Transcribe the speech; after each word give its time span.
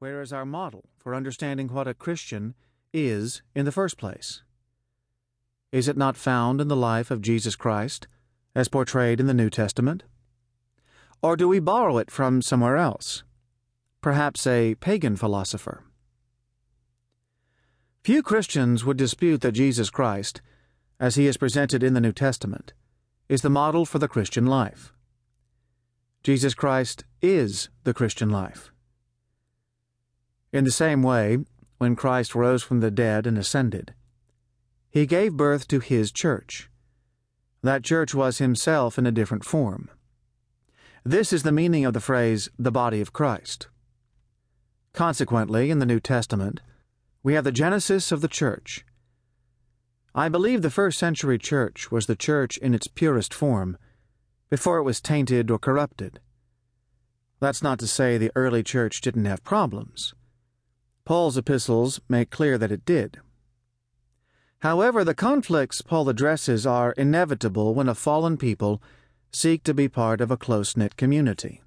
Where 0.00 0.22
is 0.22 0.32
our 0.32 0.46
model 0.46 0.84
for 0.96 1.12
understanding 1.12 1.68
what 1.68 1.88
a 1.88 1.94
Christian 1.94 2.54
is 2.92 3.42
in 3.56 3.64
the 3.64 3.72
first 3.72 3.98
place? 3.98 4.42
Is 5.72 5.88
it 5.88 5.96
not 5.96 6.16
found 6.16 6.60
in 6.60 6.68
the 6.68 6.76
life 6.76 7.10
of 7.10 7.20
Jesus 7.20 7.56
Christ, 7.56 8.06
as 8.54 8.68
portrayed 8.68 9.18
in 9.18 9.26
the 9.26 9.34
New 9.34 9.50
Testament? 9.50 10.04
Or 11.20 11.36
do 11.36 11.48
we 11.48 11.58
borrow 11.58 11.98
it 11.98 12.12
from 12.12 12.42
somewhere 12.42 12.76
else? 12.76 13.24
Perhaps 14.00 14.46
a 14.46 14.76
pagan 14.76 15.16
philosopher? 15.16 15.82
Few 18.04 18.22
Christians 18.22 18.84
would 18.84 18.96
dispute 18.96 19.40
that 19.40 19.52
Jesus 19.52 19.90
Christ, 19.90 20.40
as 21.00 21.16
he 21.16 21.26
is 21.26 21.36
presented 21.36 21.82
in 21.82 21.94
the 21.94 22.00
New 22.00 22.12
Testament, 22.12 22.72
is 23.28 23.42
the 23.42 23.50
model 23.50 23.84
for 23.84 23.98
the 23.98 24.06
Christian 24.06 24.46
life. 24.46 24.92
Jesus 26.22 26.54
Christ 26.54 27.04
is 27.20 27.68
the 27.82 27.92
Christian 27.92 28.30
life. 28.30 28.70
In 30.52 30.64
the 30.64 30.70
same 30.70 31.02
way, 31.02 31.38
when 31.76 31.94
Christ 31.94 32.34
rose 32.34 32.62
from 32.62 32.80
the 32.80 32.90
dead 32.90 33.26
and 33.26 33.36
ascended, 33.36 33.94
he 34.90 35.04
gave 35.04 35.36
birth 35.36 35.68
to 35.68 35.80
his 35.80 36.10
church. 36.10 36.70
That 37.62 37.84
church 37.84 38.14
was 38.14 38.38
himself 38.38 38.98
in 38.98 39.06
a 39.06 39.12
different 39.12 39.44
form. 39.44 39.90
This 41.04 41.32
is 41.32 41.42
the 41.42 41.52
meaning 41.52 41.84
of 41.84 41.92
the 41.92 42.00
phrase, 42.00 42.48
the 42.58 42.72
body 42.72 43.00
of 43.00 43.12
Christ. 43.12 43.68
Consequently, 44.92 45.70
in 45.70 45.78
the 45.78 45.86
New 45.86 46.00
Testament, 46.00 46.60
we 47.22 47.34
have 47.34 47.44
the 47.44 47.52
genesis 47.52 48.10
of 48.10 48.20
the 48.20 48.28
church. 48.28 48.84
I 50.14 50.28
believe 50.28 50.62
the 50.62 50.70
first 50.70 50.98
century 50.98 51.38
church 51.38 51.90
was 51.90 52.06
the 52.06 52.16
church 52.16 52.56
in 52.58 52.74
its 52.74 52.88
purest 52.88 53.34
form, 53.34 53.76
before 54.50 54.78
it 54.78 54.82
was 54.84 55.00
tainted 55.00 55.50
or 55.50 55.58
corrupted. 55.58 56.20
That's 57.38 57.62
not 57.62 57.78
to 57.80 57.86
say 57.86 58.16
the 58.16 58.32
early 58.34 58.62
church 58.62 59.00
didn't 59.00 59.26
have 59.26 59.44
problems. 59.44 60.14
Paul's 61.08 61.38
epistles 61.38 62.02
make 62.06 62.28
clear 62.28 62.58
that 62.58 62.70
it 62.70 62.84
did. 62.84 63.18
However, 64.58 65.04
the 65.04 65.14
conflicts 65.14 65.80
Paul 65.80 66.10
addresses 66.10 66.66
are 66.66 66.92
inevitable 66.98 67.72
when 67.72 67.88
a 67.88 67.94
fallen 67.94 68.36
people 68.36 68.82
seek 69.32 69.62
to 69.62 69.72
be 69.72 69.88
part 69.88 70.20
of 70.20 70.30
a 70.30 70.36
close 70.36 70.76
knit 70.76 70.96
community. 70.98 71.62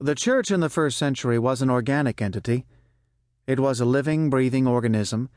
The 0.00 0.14
church 0.14 0.50
in 0.50 0.60
the 0.60 0.70
first 0.70 0.96
century 0.96 1.38
was 1.38 1.60
an 1.60 1.68
organic 1.68 2.22
entity. 2.22 2.64
It 3.46 3.60
was 3.60 3.78
a 3.78 3.84
living, 3.84 4.30
breathing 4.30 4.66
organism 4.66 5.28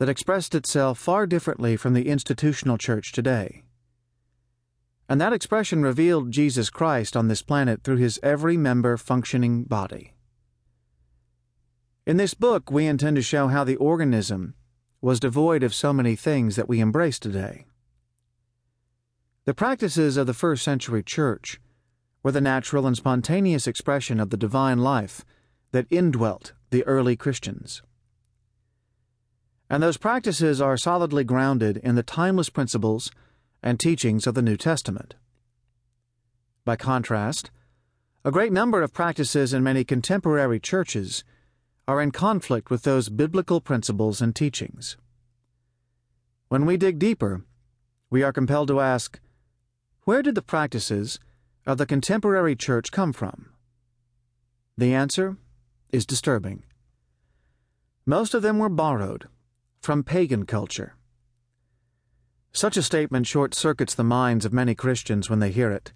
that 0.00 0.08
expressed 0.08 0.52
itself 0.52 0.98
far 0.98 1.28
differently 1.28 1.76
from 1.76 1.94
the 1.94 2.08
institutional 2.08 2.76
church 2.76 3.12
today. 3.12 3.62
And 5.08 5.20
that 5.20 5.32
expression 5.32 5.80
revealed 5.80 6.32
Jesus 6.32 6.70
Christ 6.70 7.16
on 7.16 7.28
this 7.28 7.40
planet 7.40 7.84
through 7.84 7.98
his 7.98 8.18
every 8.20 8.56
member 8.56 8.96
functioning 8.96 9.62
body. 9.62 10.13
In 12.06 12.18
this 12.18 12.34
book, 12.34 12.70
we 12.70 12.86
intend 12.86 13.16
to 13.16 13.22
show 13.22 13.48
how 13.48 13.64
the 13.64 13.76
organism 13.76 14.54
was 15.00 15.20
devoid 15.20 15.62
of 15.62 15.74
so 15.74 15.90
many 15.90 16.14
things 16.14 16.54
that 16.56 16.68
we 16.68 16.80
embrace 16.80 17.18
today. 17.18 17.64
The 19.46 19.54
practices 19.54 20.18
of 20.18 20.26
the 20.26 20.34
first 20.34 20.62
century 20.62 21.02
church 21.02 21.60
were 22.22 22.32
the 22.32 22.42
natural 22.42 22.86
and 22.86 22.94
spontaneous 22.94 23.66
expression 23.66 24.20
of 24.20 24.28
the 24.28 24.36
divine 24.36 24.78
life 24.80 25.24
that 25.72 25.86
indwelt 25.88 26.52
the 26.70 26.84
early 26.84 27.16
Christians. 27.16 27.82
And 29.70 29.82
those 29.82 29.96
practices 29.96 30.60
are 30.60 30.76
solidly 30.76 31.24
grounded 31.24 31.78
in 31.78 31.94
the 31.94 32.02
timeless 32.02 32.50
principles 32.50 33.10
and 33.62 33.80
teachings 33.80 34.26
of 34.26 34.34
the 34.34 34.42
New 34.42 34.58
Testament. 34.58 35.14
By 36.66 36.76
contrast, 36.76 37.50
a 38.26 38.30
great 38.30 38.52
number 38.52 38.82
of 38.82 38.92
practices 38.92 39.54
in 39.54 39.62
many 39.62 39.84
contemporary 39.84 40.60
churches 40.60 41.24
are 41.86 42.00
in 42.00 42.10
conflict 42.10 42.70
with 42.70 42.82
those 42.82 43.08
biblical 43.08 43.60
principles 43.60 44.22
and 44.22 44.34
teachings. 44.34 44.96
When 46.48 46.64
we 46.64 46.76
dig 46.76 46.98
deeper, 46.98 47.44
we 48.10 48.22
are 48.22 48.32
compelled 48.32 48.68
to 48.68 48.80
ask 48.80 49.20
where 50.04 50.22
did 50.22 50.34
the 50.34 50.42
practices 50.42 51.18
of 51.66 51.78
the 51.78 51.86
contemporary 51.86 52.54
church 52.56 52.90
come 52.92 53.12
from? 53.12 53.50
The 54.76 54.94
answer 54.94 55.36
is 55.92 56.06
disturbing. 56.06 56.62
Most 58.06 58.34
of 58.34 58.42
them 58.42 58.58
were 58.58 58.68
borrowed 58.68 59.28
from 59.80 60.02
pagan 60.02 60.46
culture. 60.46 60.96
Such 62.52 62.76
a 62.76 62.82
statement 62.82 63.26
short 63.26 63.54
circuits 63.54 63.94
the 63.94 64.04
minds 64.04 64.44
of 64.44 64.52
many 64.52 64.74
Christians 64.74 65.28
when 65.28 65.40
they 65.40 65.50
hear 65.50 65.70
it. 65.70 65.92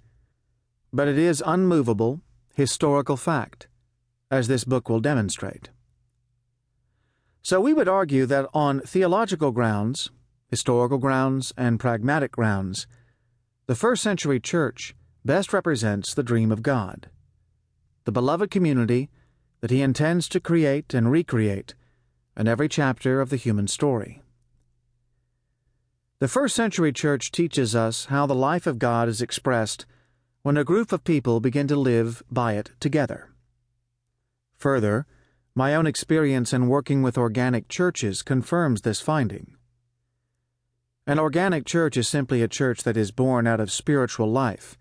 But 0.92 1.08
it 1.08 1.18
is 1.18 1.42
unmovable, 1.46 2.20
historical 2.54 3.16
fact, 3.16 3.68
as 4.30 4.48
this 4.48 4.64
book 4.64 4.88
will 4.88 5.00
demonstrate. 5.00 5.70
So 7.48 7.62
we 7.62 7.72
would 7.72 7.88
argue 7.88 8.26
that 8.26 8.46
on 8.52 8.80
theological 8.80 9.52
grounds, 9.52 10.10
historical 10.48 10.98
grounds, 10.98 11.50
and 11.56 11.80
pragmatic 11.80 12.30
grounds, 12.30 12.86
the 13.64 13.74
first 13.74 14.02
century 14.02 14.38
church 14.38 14.94
best 15.24 15.54
represents 15.54 16.12
the 16.12 16.22
dream 16.22 16.52
of 16.52 16.62
God, 16.62 17.08
the 18.04 18.12
beloved 18.12 18.50
community 18.50 19.08
that 19.62 19.70
He 19.70 19.80
intends 19.80 20.28
to 20.28 20.40
create 20.40 20.92
and 20.92 21.10
recreate 21.10 21.74
in 22.36 22.48
every 22.48 22.68
chapter 22.68 23.18
of 23.18 23.30
the 23.30 23.36
human 23.36 23.66
story. 23.66 24.22
The 26.18 26.28
first 26.28 26.54
century 26.54 26.92
church 26.92 27.32
teaches 27.32 27.74
us 27.74 28.04
how 28.12 28.26
the 28.26 28.34
life 28.34 28.66
of 28.66 28.78
God 28.78 29.08
is 29.08 29.22
expressed 29.22 29.86
when 30.42 30.58
a 30.58 30.64
group 30.64 30.92
of 30.92 31.02
people 31.02 31.40
begin 31.40 31.66
to 31.68 31.76
live 31.76 32.22
by 32.30 32.56
it 32.56 32.72
together. 32.78 33.30
Further, 34.58 35.06
my 35.58 35.74
own 35.74 35.88
experience 35.88 36.52
in 36.52 36.68
working 36.68 37.02
with 37.02 37.18
organic 37.18 37.66
churches 37.68 38.22
confirms 38.22 38.82
this 38.82 39.00
finding. 39.00 39.56
An 41.04 41.18
organic 41.18 41.66
church 41.66 41.96
is 41.96 42.06
simply 42.06 42.42
a 42.42 42.46
church 42.46 42.84
that 42.84 42.96
is 42.96 43.10
born 43.10 43.44
out 43.44 43.58
of 43.58 43.72
spiritual 43.72 44.30
life, 44.30 44.78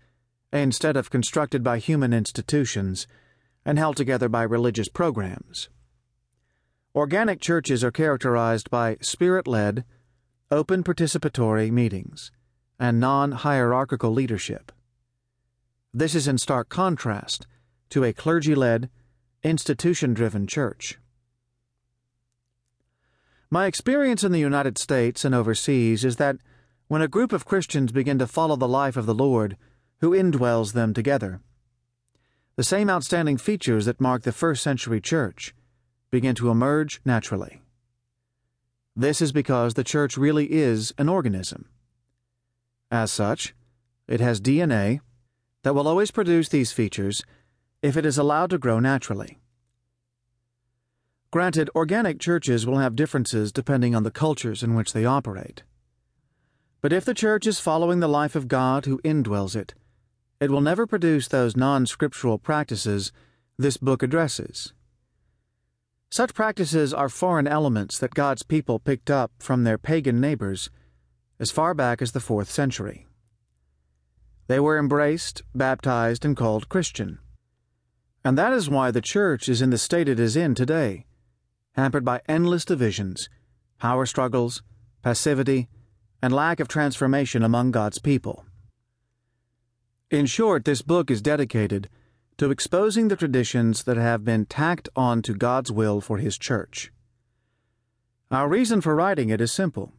instead 0.52 0.96
of 0.96 1.10
constructed 1.10 1.64
by 1.64 1.78
human 1.78 2.12
institutions 2.12 3.08
and 3.64 3.76
held 3.76 3.96
together 3.96 4.28
by 4.28 4.44
religious 4.44 4.88
programs. 4.88 5.68
Organic 6.94 7.40
churches 7.40 7.82
are 7.82 7.90
characterized 7.90 8.70
by 8.70 8.98
spirit 9.00 9.48
led, 9.48 9.84
open 10.48 10.84
participatory 10.84 11.72
meetings 11.72 12.30
and 12.78 13.00
non 13.00 13.32
hierarchical 13.32 14.12
leadership. 14.12 14.70
This 15.92 16.14
is 16.14 16.28
in 16.28 16.38
stark 16.38 16.68
contrast 16.68 17.48
to 17.90 18.04
a 18.04 18.12
clergy 18.12 18.54
led, 18.54 18.90
institution 19.42 20.14
driven 20.14 20.46
church. 20.46 20.98
My 23.50 23.66
experience 23.66 24.24
in 24.24 24.32
the 24.32 24.38
United 24.38 24.76
States 24.78 25.24
and 25.24 25.34
overseas 25.34 26.04
is 26.04 26.16
that 26.16 26.36
when 26.88 27.02
a 27.02 27.08
group 27.08 27.32
of 27.32 27.44
Christians 27.44 27.92
begin 27.92 28.18
to 28.18 28.26
follow 28.26 28.56
the 28.56 28.68
life 28.68 28.96
of 28.96 29.06
the 29.06 29.14
Lord, 29.14 29.56
who 30.00 30.10
indwells 30.10 30.72
them 30.72 30.92
together, 30.92 31.40
the 32.56 32.64
same 32.64 32.90
outstanding 32.90 33.38
features 33.38 33.84
that 33.84 34.00
mark 34.00 34.22
the 34.22 34.32
first 34.32 34.62
century 34.62 35.00
church 35.00 35.54
begin 36.10 36.34
to 36.34 36.50
emerge 36.50 37.00
naturally. 37.04 37.62
This 38.96 39.22
is 39.22 39.30
because 39.30 39.74
the 39.74 39.84
church 39.84 40.16
really 40.16 40.52
is 40.52 40.92
an 40.98 41.08
organism. 41.08 41.66
As 42.90 43.12
such, 43.12 43.54
it 44.08 44.20
has 44.20 44.40
DNA 44.40 45.00
that 45.62 45.74
will 45.74 45.86
always 45.86 46.10
produce 46.10 46.48
these 46.48 46.72
features 46.72 47.22
if 47.82 47.96
it 47.96 48.04
is 48.04 48.18
allowed 48.18 48.50
to 48.50 48.58
grow 48.58 48.80
naturally. 48.80 49.38
Granted, 51.30 51.68
organic 51.74 52.18
churches 52.18 52.66
will 52.66 52.78
have 52.78 52.96
differences 52.96 53.52
depending 53.52 53.94
on 53.94 54.02
the 54.02 54.10
cultures 54.10 54.62
in 54.62 54.74
which 54.74 54.92
they 54.92 55.04
operate. 55.04 55.62
But 56.80 56.92
if 56.92 57.04
the 57.04 57.14
church 57.14 57.46
is 57.46 57.60
following 57.60 58.00
the 58.00 58.08
life 58.08 58.34
of 58.34 58.48
God 58.48 58.86
who 58.86 59.00
indwells 59.04 59.54
it, 59.54 59.74
it 60.40 60.50
will 60.50 60.60
never 60.60 60.86
produce 60.86 61.28
those 61.28 61.56
non 61.56 61.84
scriptural 61.86 62.38
practices 62.38 63.12
this 63.58 63.76
book 63.76 64.02
addresses. 64.02 64.72
Such 66.10 66.32
practices 66.32 66.94
are 66.94 67.08
foreign 67.08 67.46
elements 67.46 67.98
that 67.98 68.14
God's 68.14 68.42
people 68.42 68.78
picked 68.78 69.10
up 69.10 69.32
from 69.38 69.64
their 69.64 69.76
pagan 69.76 70.20
neighbors 70.20 70.70
as 71.38 71.50
far 71.50 71.74
back 71.74 72.00
as 72.00 72.12
the 72.12 72.20
fourth 72.20 72.50
century. 72.50 73.06
They 74.46 74.58
were 74.58 74.78
embraced, 74.78 75.42
baptized, 75.54 76.24
and 76.24 76.34
called 76.36 76.70
Christian. 76.70 77.18
And 78.28 78.36
that 78.36 78.52
is 78.52 78.68
why 78.68 78.90
the 78.90 79.00
church 79.00 79.48
is 79.48 79.62
in 79.62 79.70
the 79.70 79.78
state 79.78 80.06
it 80.06 80.20
is 80.20 80.36
in 80.36 80.54
today, 80.54 81.06
hampered 81.72 82.04
by 82.04 82.20
endless 82.28 82.62
divisions, 82.62 83.30
power 83.78 84.04
struggles, 84.04 84.62
passivity, 85.00 85.70
and 86.20 86.34
lack 86.34 86.60
of 86.60 86.68
transformation 86.68 87.42
among 87.42 87.70
God's 87.70 87.98
people. 87.98 88.44
In 90.10 90.26
short, 90.26 90.66
this 90.66 90.82
book 90.82 91.10
is 91.10 91.22
dedicated 91.22 91.88
to 92.36 92.50
exposing 92.50 93.08
the 93.08 93.16
traditions 93.16 93.84
that 93.84 93.96
have 93.96 94.26
been 94.26 94.44
tacked 94.44 94.90
on 94.94 95.22
to 95.22 95.32
God's 95.32 95.72
will 95.72 96.02
for 96.02 96.18
His 96.18 96.36
church. 96.36 96.92
Our 98.30 98.46
reason 98.46 98.82
for 98.82 98.94
writing 98.94 99.30
it 99.30 99.40
is 99.40 99.52
simple. 99.52 99.94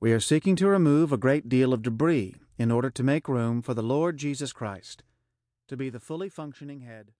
We 0.00 0.14
are 0.14 0.18
seeking 0.18 0.56
to 0.56 0.66
remove 0.66 1.12
a 1.12 1.18
great 1.18 1.50
deal 1.50 1.74
of 1.74 1.82
debris 1.82 2.36
in 2.56 2.70
order 2.70 2.88
to 2.88 3.02
make 3.02 3.28
room 3.28 3.60
for 3.60 3.74
the 3.74 3.82
Lord 3.82 4.16
Jesus 4.16 4.54
Christ 4.54 5.02
to 5.68 5.76
be 5.76 5.90
the 5.90 6.00
fully 6.00 6.30
functioning 6.30 6.80
head. 6.80 7.12